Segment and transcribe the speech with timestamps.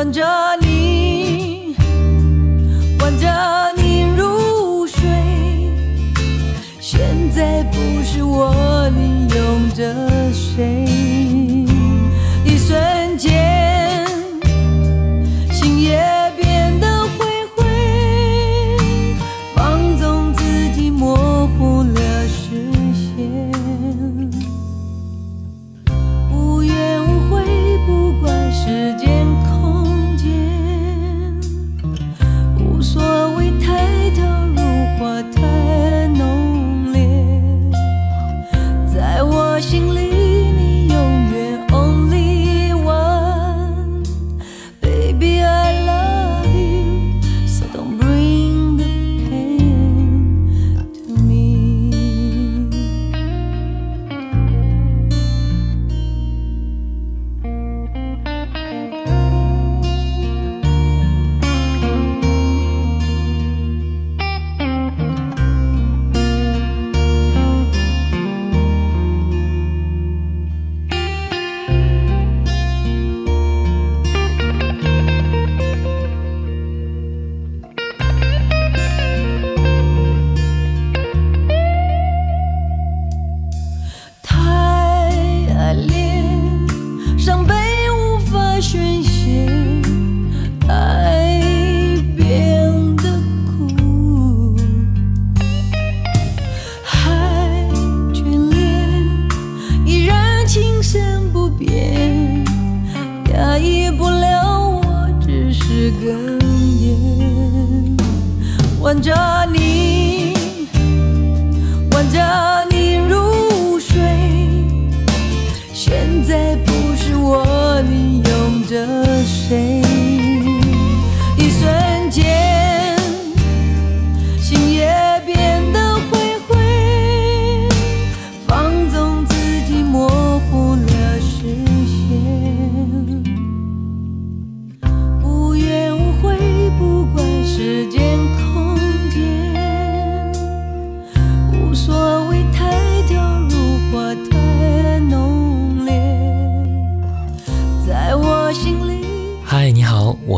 [0.00, 0.24] 吻着
[0.62, 1.76] 你
[3.00, 5.02] 吻着你入睡
[6.80, 9.94] 现在不是我你拥着
[10.32, 10.89] 谁？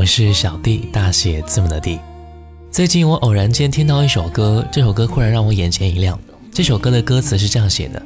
[0.03, 1.97] 我是小弟，大写字母的弟。
[2.73, 6.19] 最近我偶然间听到一首歌，这首歌忽然让我眼前一亮。
[6.53, 8.03] 这首歌的歌词是这样写的：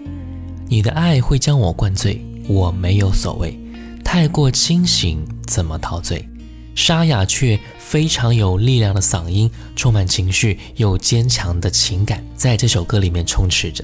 [0.69, 3.59] 你的爱会将我灌醉，我没有所谓。
[4.05, 6.29] 太过清醒怎么陶醉？
[6.75, 13.83] 沙哑却非常有力量的嗓音，充满情绪又坚强的情感，在这首歌里面充斥着。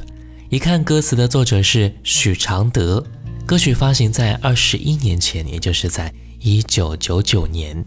[0.51, 3.03] 一看歌词的作者是许常德，
[3.47, 7.83] 歌曲发行在二十一年前，也就是在一九九九年。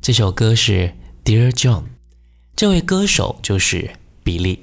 [0.00, 0.92] 这首歌是
[1.24, 1.82] Dear John，
[2.56, 3.90] 这位歌手就是
[4.22, 4.62] 比利。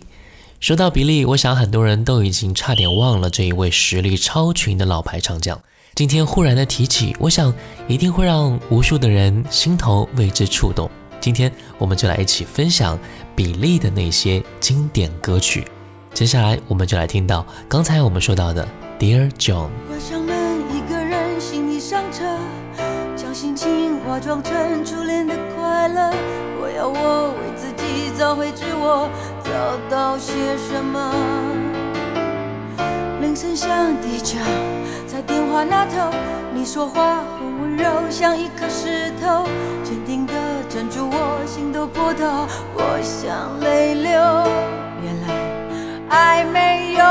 [0.59, 5.61] 说到比利，我想很多人都已经差点忘了这一位实力超群的老牌唱将。
[5.93, 7.53] 今天忽然的提起，我想
[7.87, 10.89] 一定会让无数的人心头为之触动。
[11.21, 12.97] 今天我们就来一起分享
[13.35, 15.67] 比利的那些经典歌曲。
[16.13, 18.67] 接下来我们就来听到刚才我们说到的
[18.99, 19.67] 《Dear John》。
[19.87, 22.23] 关上门，一个人行李上车，
[23.15, 25.03] 将心情化妆成初
[25.85, 26.09] 快乐。
[26.59, 29.07] 我要我为自己找回自我，
[29.43, 29.51] 找
[29.87, 31.13] 到些什么？
[33.21, 33.69] 铃声响，
[34.01, 34.39] 地脚。
[35.05, 36.09] 在电话那头，
[36.55, 39.45] 你说话很温柔，像一颗石头，
[39.83, 40.33] 坚定地
[40.67, 42.47] 镇住我心头波涛。
[42.73, 44.11] 我想泪流，
[45.03, 45.27] 原来
[46.09, 47.03] 爱没有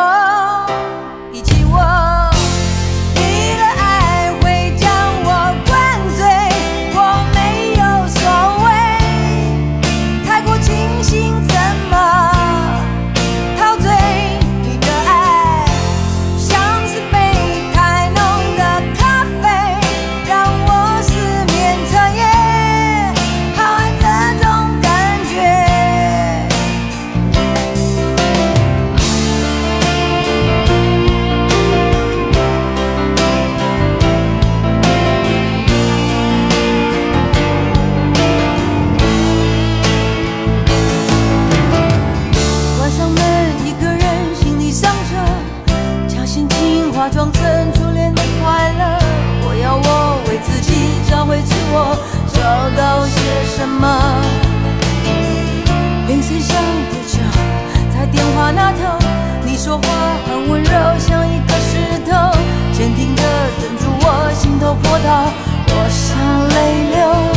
[58.53, 58.99] 那头，
[59.45, 59.85] 你说话
[60.27, 62.37] 很温柔，像一颗石头，
[62.73, 63.23] 坚定的
[63.61, 65.31] 镇住我心头波涛，
[65.69, 67.34] 我想泪流。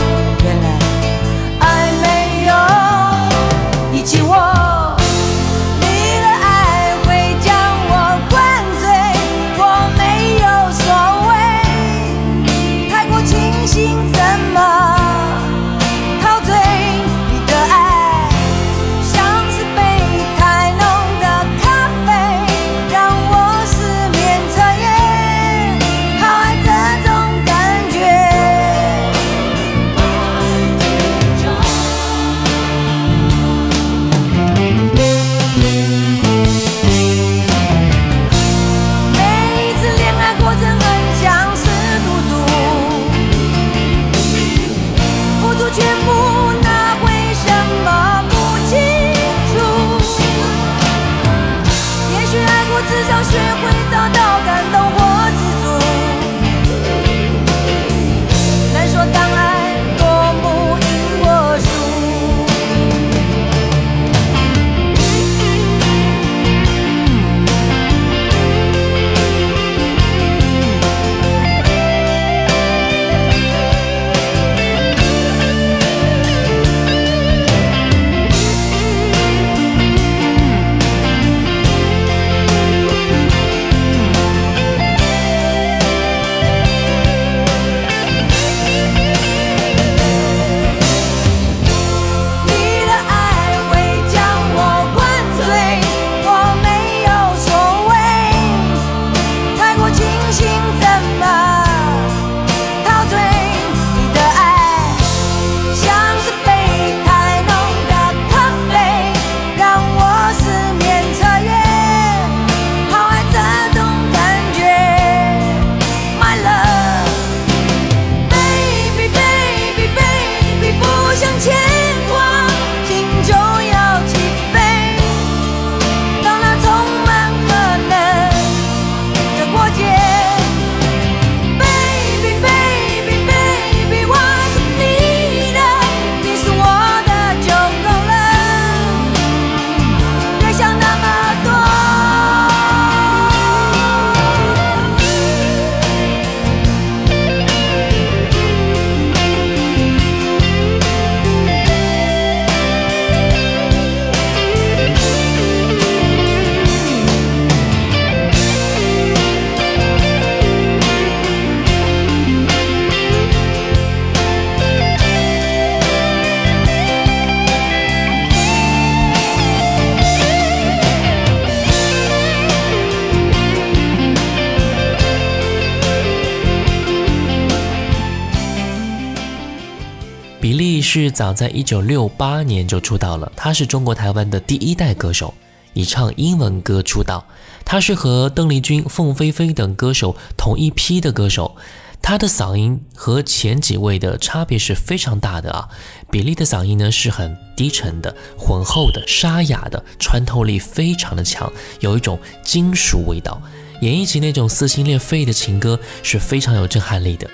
[181.18, 185.33] 早在一九六八年就出道了，他是中国台湾的第一代歌手，
[185.74, 187.26] 以唱英文歌出道。
[187.66, 191.56] 他是和邓丽君、凤飞飞等歌手同一批的歌手。
[192.04, 195.68] 他的嗓音和前几位的差别是非常大的啊。
[196.12, 203.42] 比利的嗓音呢是很低沉的、浑厚的、沙哑的，穿透力非常的强，有一种金属味道。
[203.81, 207.28] 演绎起那种撕心裂肺的情歌是非常有震撼力的。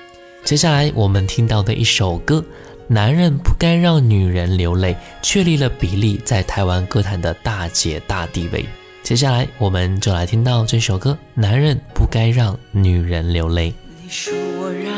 [0.46, 2.40] 接下来我们听到的一首歌
[2.88, 8.66] 《男人不该让女人流泪》，确立了比利在台湾歌坛的大姐大地位。
[9.04, 13.72] 接下来我们就来听到这首歌《男人不该让女人流泪》。
[14.02, 14.93] 你说我让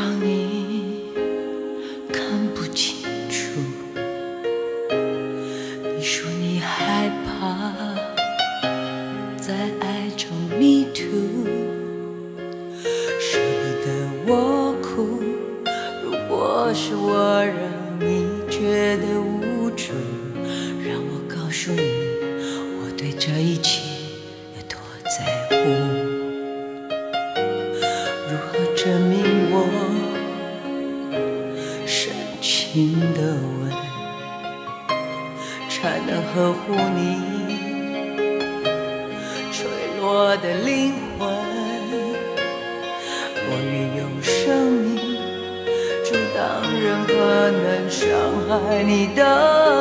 [48.68, 49.22] 爱你的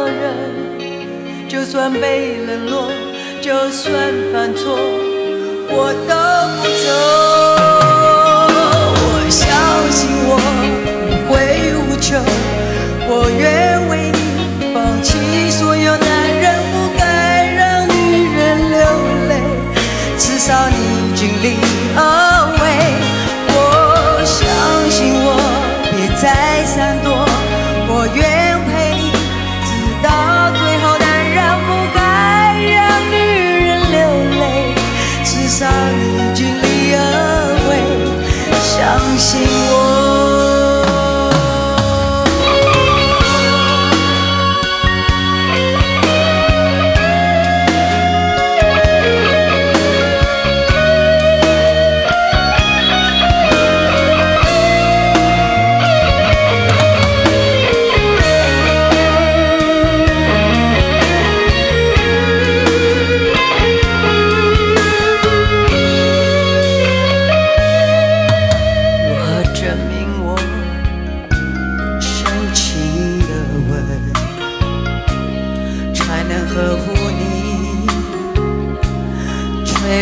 [0.09, 2.91] 人，就算被冷落，
[3.41, 3.93] 就算
[4.33, 4.75] 犯错，
[5.69, 6.13] 我都
[6.61, 7.24] 不走。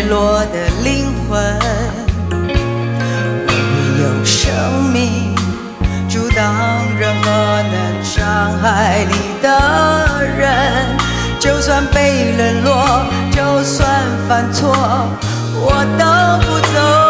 [0.10, 1.60] 落的灵魂？
[2.30, 2.36] 我
[3.48, 5.36] 愿用生命
[6.10, 6.44] 阻挡
[6.98, 7.28] 任何
[7.72, 9.48] 能伤害你的
[10.38, 10.98] 人，
[11.40, 14.74] 就算被冷落，就算犯错，
[15.56, 16.04] 我都
[16.48, 17.03] 不走。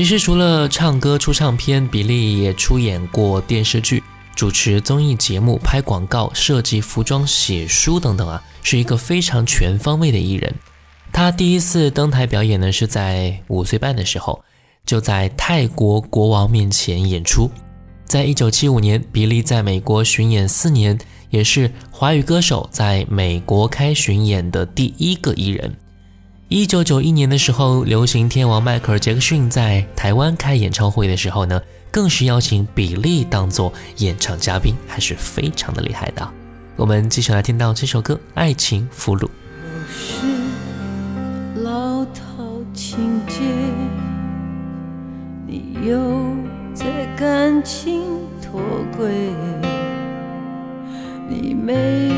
[0.00, 4.02] 其实除了唱歌出唱片，比利也出演过电视剧、
[4.34, 10.54] 主持综艺节目、拍广告、设计服装、写书等等啊，是一个非常全方位的艺人。
[11.12, 14.42] 他第一次登台表演呢，是在五岁半的时候，
[14.86, 17.50] 就在泰国国王面前演出。
[18.06, 25.76] 在一九七五年，比利在美国巡演四年，也是华语歌手在美国开巡演的第一个艺人。
[26.52, 36.28] 一九九一年的时候，流行天王迈克尔·杰克逊在台湾开演唱会的时候呢，更是邀请比利当做演唱嘉宾，还是非常的厉害的。
[36.74, 39.26] 我们继续来听到这首歌《爱情俘虏》。
[42.74, 43.40] 情节，
[45.46, 46.00] 你又
[46.74, 46.84] 在
[47.16, 48.02] 感情
[48.42, 48.60] 脱
[48.96, 49.08] 轨，
[51.28, 52.09] 你没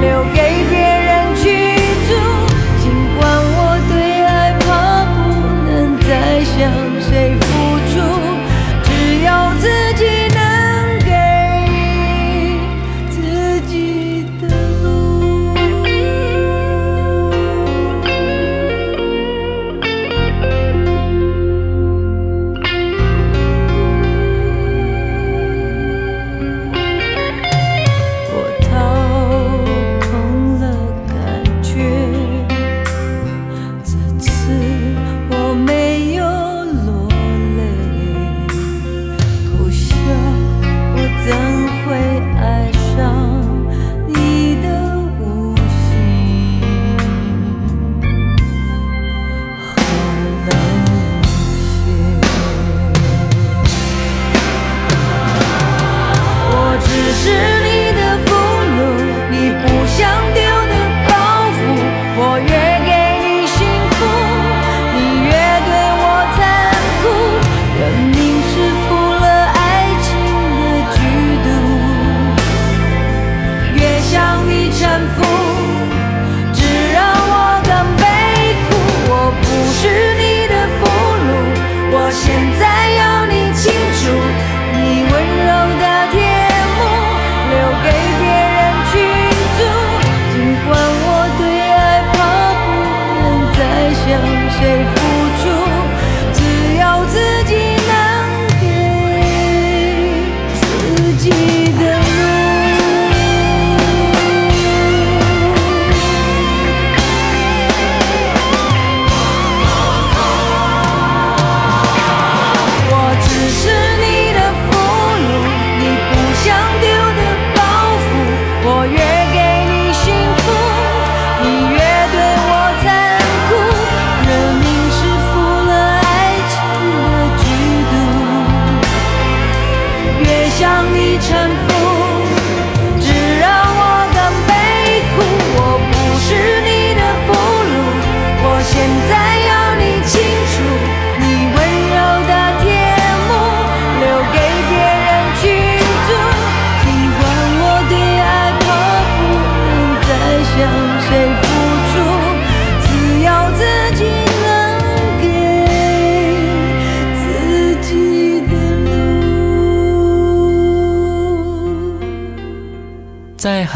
[0.00, 0.39] little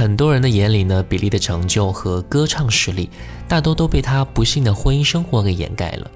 [0.04, 3.08] 很多人的眼里呢，比利的成就和歌唱实力，
[3.48, 6.10] 大多都被他不幸的婚姻生活给掩盖了。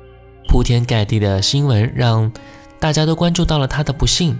[0.46, 2.30] 铺天盖地的新闻让
[2.78, 4.38] 大家都关注到了他的不幸，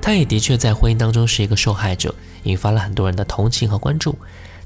[0.00, 4.16] 他也的确在婚姻当中是一个受害者，引发了很多人的同情和关注。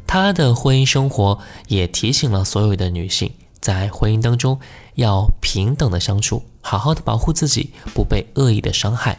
[0.06, 4.56] 他的婚姻生活也提醒了所有的女性，在婚姻当中
[4.94, 9.18] 要平等的相处，好好的保护自己，不被恶意的伤害。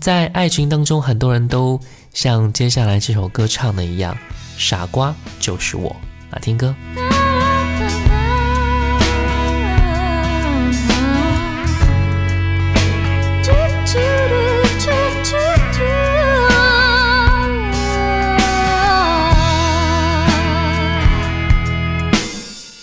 [0.00, 1.78] 在爱情当中，很多人都
[2.12, 4.16] 像接下来这首歌唱的一样，
[4.58, 5.96] 傻瓜就是我，
[6.30, 6.74] 来听歌。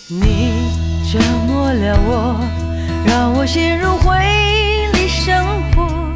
[0.08, 0.72] 你
[1.10, 2.40] 折磨了我，
[3.06, 6.12] 让我陷入回忆里生活。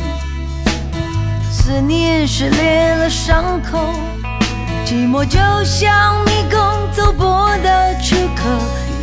[1.50, 2.83] 思念是烈。
[3.14, 3.78] 伤口，
[4.84, 6.60] 寂寞就像迷宫，
[6.92, 7.22] 走不
[7.62, 8.50] 的出口。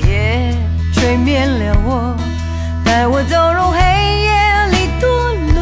[0.05, 0.53] 夜
[0.93, 2.15] 催眠了我，
[2.83, 3.79] 带我走入黑
[4.21, 5.07] 夜里堕
[5.55, 5.59] 落，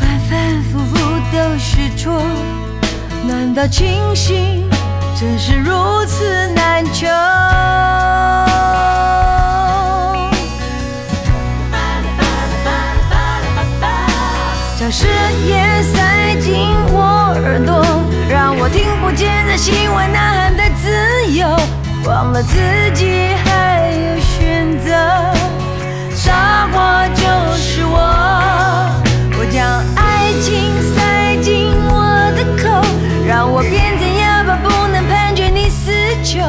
[0.00, 0.96] 反反复复
[1.32, 2.20] 都是错。
[3.24, 4.68] 难道清醒
[5.18, 5.72] 真是如
[6.06, 7.06] 此难求？
[14.88, 15.06] 将誓
[15.46, 16.54] 言塞进
[16.94, 17.84] 我耳朵，
[18.26, 21.46] 让我听不见在心外呐喊的自由，
[22.06, 22.56] 忘了自
[22.94, 24.90] 己还有选择。
[26.14, 27.20] 傻瓜就
[27.54, 28.00] 是我，
[29.38, 32.82] 我将爱情塞进我的口，
[33.26, 35.92] 让我变成哑巴，不能判决你死
[36.24, 36.40] 囚，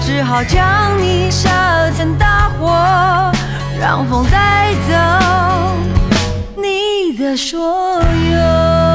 [0.00, 1.50] 只好将你烧
[1.98, 3.32] 成大火，
[3.80, 5.99] 让风带走。
[7.30, 8.89] 的所有。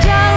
[0.00, 0.33] 只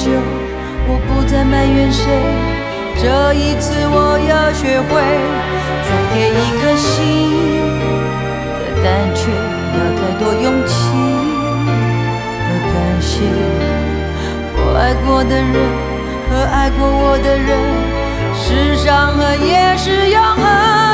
[0.00, 0.08] 久，
[0.88, 2.08] 我不再埋怨谁。
[2.96, 4.96] 这一次我要学会，
[5.84, 6.88] 再给一颗心
[8.56, 9.28] 的胆怯，
[9.76, 10.72] 要太多勇气
[12.46, 13.12] 和感谢。
[14.56, 15.54] 我爱过的人
[16.30, 17.50] 和爱过我的人，
[18.34, 20.89] 是伤痕也是永恒。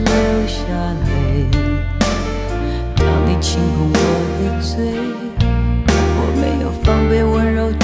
[0.00, 0.12] 流
[0.46, 0.62] 下
[1.04, 1.48] 泪？
[2.96, 3.96] 当你轻碰我
[4.40, 4.72] 的嘴，
[6.16, 7.76] 我没有防备，温柔去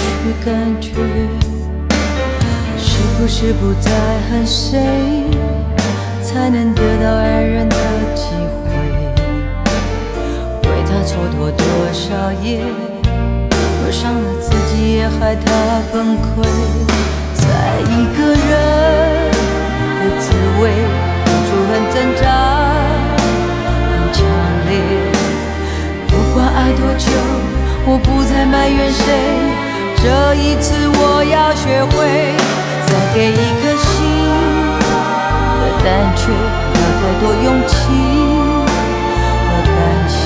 [0.45, 0.49] 感
[0.81, 0.91] 觉。
[2.79, 3.91] 是不是不再
[4.31, 4.81] 恨谁，
[6.23, 7.77] 才能得到爱人的
[8.15, 8.25] 机
[8.63, 8.67] 会？
[10.63, 12.65] 为他蹉跎多少夜？
[13.83, 15.47] 我伤了自己，也害他
[15.93, 16.27] 崩溃。
[17.35, 17.45] 在
[17.91, 18.51] 一个人
[22.01, 22.25] 挣扎，
[23.91, 24.25] 很强
[24.65, 24.73] 烈。
[26.09, 27.13] 不管爱多久，
[27.85, 29.05] 我不再埋怨谁。
[30.03, 31.93] 这一次，我要学会
[32.89, 33.93] 再给一颗心
[35.61, 35.87] 的胆
[36.17, 36.33] 怯，
[36.73, 37.77] 要太多勇气
[39.45, 39.77] 和感
[40.09, 40.17] 谢。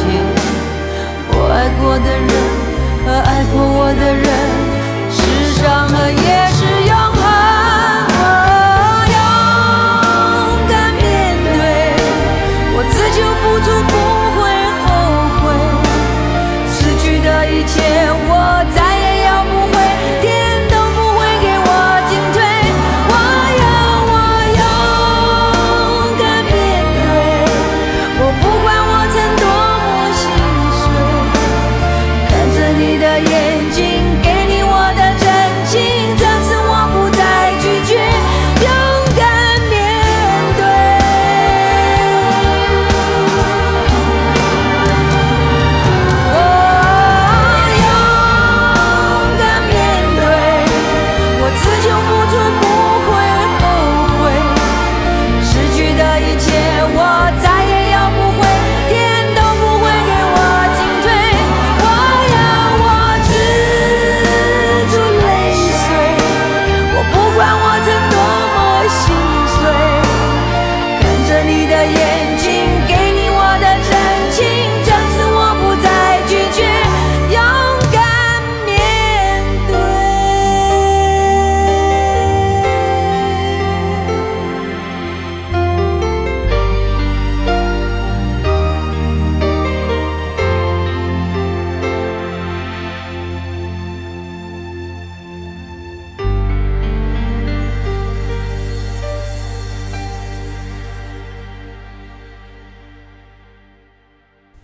[1.27, 2.31] 我爱过的人
[3.05, 4.25] 和爱过我的人，
[5.11, 5.19] 是
[5.59, 6.23] 伤痕也
[6.55, 6.63] 是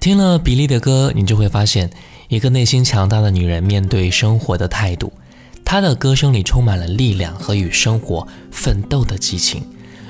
[0.00, 1.90] 听了比利的歌，你就会发现，
[2.28, 5.12] 一个内心强大的女人面对生活的态度。
[5.62, 9.62] 她的歌声里充满了力量和与生活奋斗的激情。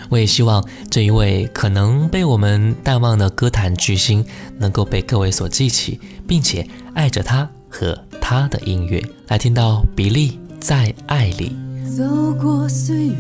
[0.09, 4.25] 我也希望这一位可能被我们淡忘的歌坛巨星，
[4.59, 9.05] 能够被各位所记起，并且爱着她和她的音乐。
[9.27, 11.57] 来听到比利在爱里。
[11.97, 13.15] 走过岁月，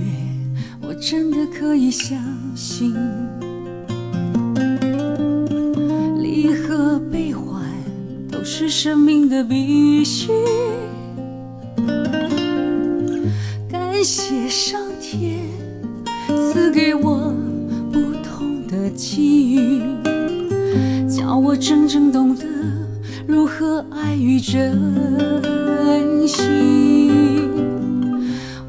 [0.80, 2.16] 我真的可以相
[2.54, 2.94] 信，
[7.10, 7.62] 悲欢
[8.30, 10.30] 都是生命的必须。
[13.70, 15.40] 感谢上天
[16.28, 17.32] 赐给我
[17.92, 19.82] 不同的机遇，
[21.08, 22.44] 叫我真正懂得
[23.26, 26.42] 如何爱与珍惜。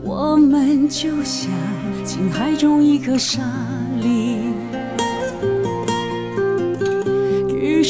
[0.04, 1.50] 我们就像
[2.04, 3.41] 情海中一颗沙
[4.02, 4.31] 粒，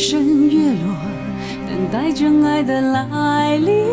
[0.02, 0.96] 升月落，
[1.68, 3.86] 等待真爱的来临。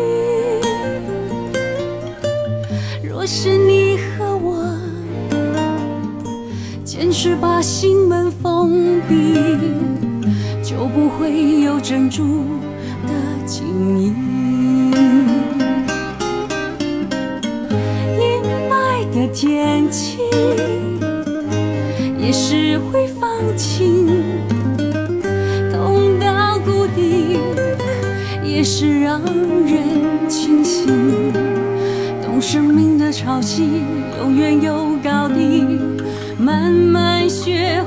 [3.07, 4.75] 若是你和我
[6.83, 9.35] 坚持把心门封闭，
[10.63, 12.43] 就不会有珍珠
[13.05, 13.13] 的
[13.45, 13.67] 晶
[13.99, 14.15] 莹。
[18.17, 20.17] 阴霾的天气，
[22.17, 23.98] 也是会放晴。
[28.59, 30.85] 也是让人清醒。
[32.21, 33.61] 懂生命的潮汐，
[34.21, 35.65] 永远有高低，
[36.37, 37.81] 慢慢学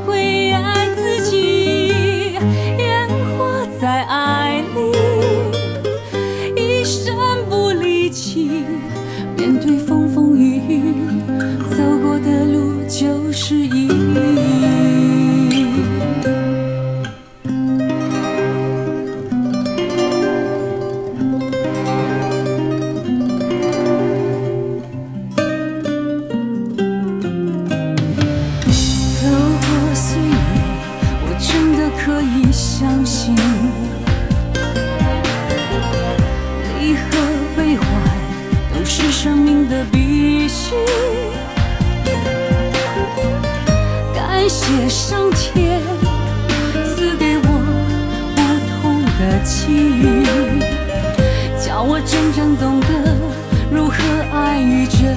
[39.90, 40.74] 必须。
[44.14, 45.80] 感谢上天
[46.84, 47.44] 赐给我
[48.36, 48.40] 不
[48.70, 50.24] 同的际遇，
[51.64, 52.86] 叫我真正懂得
[53.70, 53.94] 如何
[54.32, 55.16] 爱与真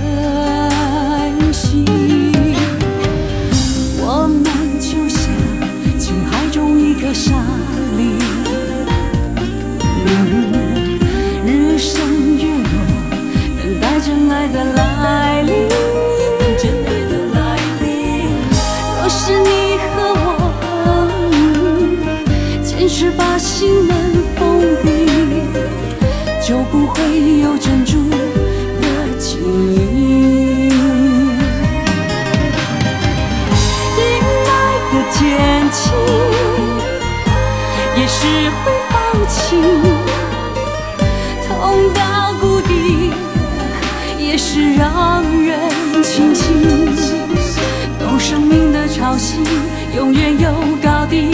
[49.95, 51.31] 永远有高低，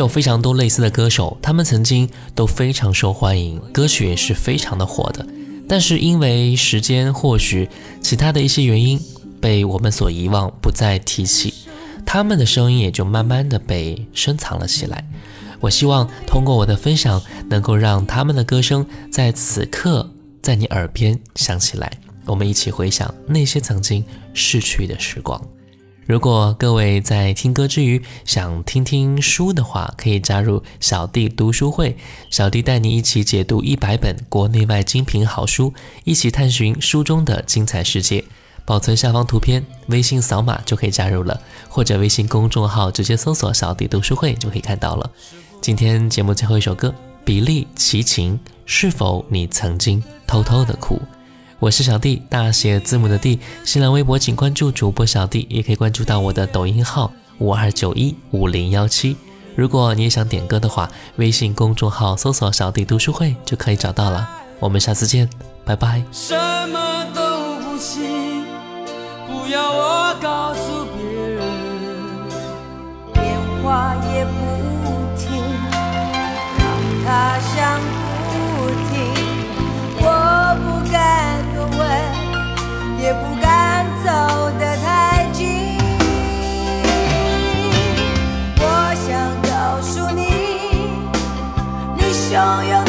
[0.00, 5.24] 有非常多类似的歌手，他们曾经都非常受欢迎，歌曲也是非常的火的。
[5.68, 7.68] 但是因为时间，或许
[8.00, 8.98] 其他的一些原因，
[9.40, 11.52] 被我们所遗忘，不再提起，
[12.04, 15.06] 他们的声音也就慢慢的被深藏了起来。
[15.60, 20.10] 我希望通过我的分享，能够让他们的歌声在此刻
[20.40, 21.92] 在你耳边响起来，
[22.24, 25.40] 我们一起回想那些曾经逝去的时光。
[26.10, 31.96] 如果各位在听歌之余想听听书的话，可以加入小弟读书会，
[32.30, 38.24] 小弟带你一起解读一百本国内外精品好书，一起探寻书中的精彩世界。
[38.64, 45.08] 保存下方图片，微信扫码就可以加入了，或者微信公众号直接搜索“小弟读书会”就可以看到了。
[45.60, 46.92] 今天节目最后一首歌，
[47.24, 51.00] 比利齐秦，是否你曾经偷偷的哭？
[51.60, 53.38] 我是小弟，大写字母的弟。
[53.66, 59.14] 新浪微博请关注主播小弟，也可以关注到我的抖音号五二九一五零幺七。
[59.56, 64.26] 如果你也想点歌的话，微信公众号搜索“小弟读书会”就可以找到了。
[64.58, 65.28] 我们下次见，
[65.62, 66.02] 拜拜。
[66.10, 66.34] 什
[66.68, 67.20] 么都
[67.60, 68.42] 不行，
[69.28, 71.44] 不要我告诉别人。
[73.12, 74.30] 电话也不
[75.14, 75.30] 听，
[76.56, 77.78] 让他想
[83.00, 84.10] 也不敢走
[84.58, 85.78] 得太近。
[88.58, 89.08] 我想
[89.50, 90.20] 告诉你，
[91.96, 92.36] 你汹
[92.68, 92.79] 涌